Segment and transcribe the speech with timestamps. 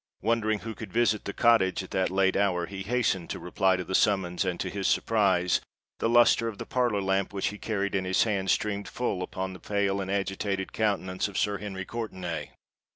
[0.23, 3.83] Wondering who could visit the cottage at that late hour, he hastened to reply to
[3.83, 5.61] the summons; and, to his surprise,
[5.99, 9.53] the lustre of the parlour lamp which he carried in his hand, streamed full upon
[9.53, 12.49] the pale and agitated countenance of Sir Henry Courtenay.